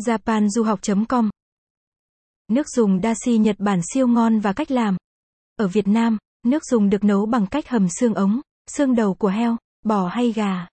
[0.00, 1.30] japanduhoc.com
[2.48, 4.96] Nước dùng dashi Nhật Bản siêu ngon và cách làm.
[5.56, 8.40] Ở Việt Nam, nước dùng được nấu bằng cách hầm xương ống,
[8.76, 10.66] xương đầu của heo, bò hay gà.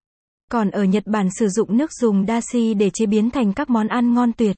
[0.52, 3.88] Còn ở Nhật Bản sử dụng nước dùng dashi để chế biến thành các món
[3.88, 4.56] ăn ngon tuyệt.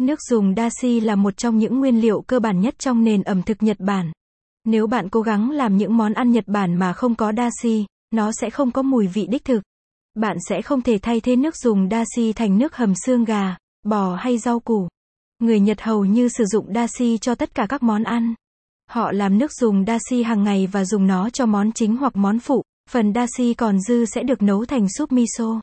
[0.00, 3.42] Nước dùng dashi là một trong những nguyên liệu cơ bản nhất trong nền ẩm
[3.42, 4.12] thực Nhật Bản.
[4.64, 8.32] Nếu bạn cố gắng làm những món ăn Nhật Bản mà không có dashi, nó
[8.32, 9.62] sẽ không có mùi vị đích thực.
[10.14, 14.14] Bạn sẽ không thể thay thế nước dùng dashi thành nước hầm xương gà, bò
[14.14, 14.88] hay rau củ.
[15.38, 18.34] Người Nhật hầu như sử dụng dashi cho tất cả các món ăn.
[18.90, 22.38] Họ làm nước dùng dashi hàng ngày và dùng nó cho món chính hoặc món
[22.38, 25.60] phụ, phần dashi còn dư sẽ được nấu thành súp miso.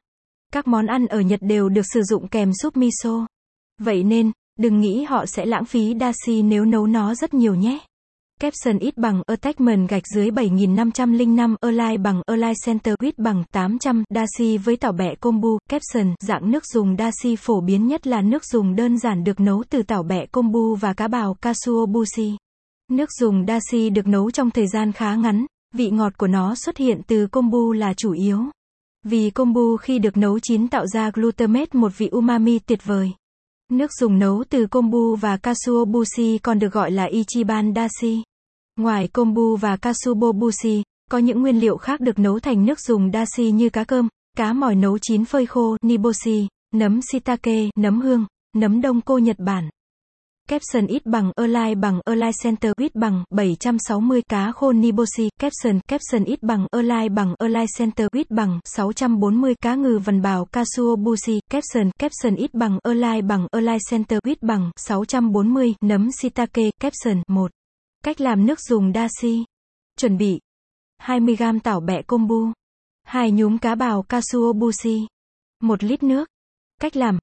[0.53, 3.27] Các món ăn ở Nhật đều được sử dụng kèm súp miso.
[3.81, 7.79] Vậy nên, đừng nghĩ họ sẽ lãng phí dashi nếu nấu nó rất nhiều nhé.
[8.41, 14.57] Capson ít bằng attachment gạch dưới 7505 Align bằng Align Center width bằng 800 Dashi
[14.57, 18.75] với tảo bẹ kombu Capson dạng nước dùng dashi phổ biến nhất là nước dùng
[18.75, 22.37] đơn giản được nấu từ tảo bẹ kombu và cá bào kasuobushi
[22.91, 26.77] Nước dùng dashi được nấu trong thời gian khá ngắn, vị ngọt của nó xuất
[26.77, 28.43] hiện từ kombu là chủ yếu.
[29.05, 33.11] Vì kombu khi được nấu chín tạo ra glutamate một vị umami tuyệt vời.
[33.71, 38.23] Nước dùng nấu từ kombu và kasuobushi còn được gọi là ichiban dashi.
[38.77, 43.51] Ngoài kombu và kasubobushi, có những nguyên liệu khác được nấu thành nước dùng dashi
[43.51, 48.25] như cá cơm, cá mòi nấu chín phơi khô, niboshi, nấm shiitake, nấm hương,
[48.55, 49.69] nấm đông cô Nhật Bản.
[50.49, 55.29] Capson ít bằng Align bằng Align Center ít bằng 760 cá khô Niboshi.
[55.39, 60.45] Capson Capson ít bằng Align bằng Align Center ít bằng 640 cá ngừ vần bào
[60.45, 66.71] Katsuobushi Capson Capson ít bằng Align bằng Align Center ít bằng 640 nấm shiitake.
[66.81, 67.51] Capson 1
[68.03, 69.45] Cách làm nước dùng dashi
[69.97, 70.39] Chuẩn bị.
[71.01, 72.51] 20g tảo bẹ kombu
[73.03, 75.07] 2 nhúm cá bào kasuobushi
[75.63, 76.29] 1 lít nước.
[76.81, 77.19] Cách làm.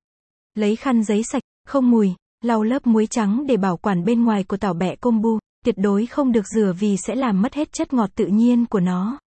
[0.55, 2.15] Lấy khăn giấy sạch, không mùi
[2.45, 6.07] lau lớp muối trắng để bảo quản bên ngoài của tảo bẹ kombu, tuyệt đối
[6.07, 9.19] không được rửa vì sẽ làm mất hết chất ngọt tự nhiên của nó.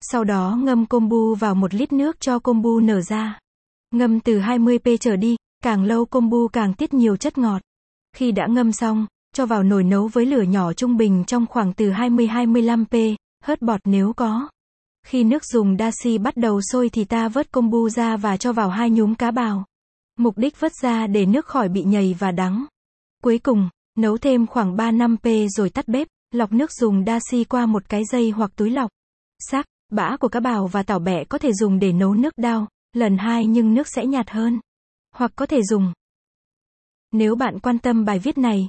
[0.00, 3.38] Sau đó ngâm kombu vào một lít nước cho kombu nở ra.
[3.90, 7.62] Ngâm từ 20p trở đi, càng lâu kombu càng tiết nhiều chất ngọt.
[8.16, 11.72] Khi đã ngâm xong, cho vào nồi nấu với lửa nhỏ trung bình trong khoảng
[11.72, 14.48] từ 20-25p, hớt bọt nếu có.
[15.06, 18.68] Khi nước dùng dashi bắt đầu sôi thì ta vớt kombu ra và cho vào
[18.68, 19.64] hai nhúm cá bào.
[20.18, 22.64] Mục đích vớt ra để nước khỏi bị nhầy và đắng.
[23.22, 23.68] Cuối cùng,
[23.98, 28.30] nấu thêm khoảng 3-5p rồi tắt bếp, lọc nước dùng dashi qua một cái dây
[28.30, 28.90] hoặc túi lọc.
[29.38, 32.68] Xác, bã của cá bào và tảo bẹ có thể dùng để nấu nước đao,
[32.92, 34.60] lần hai nhưng nước sẽ nhạt hơn.
[35.14, 35.92] Hoặc có thể dùng.
[37.12, 38.68] Nếu bạn quan tâm bài viết này,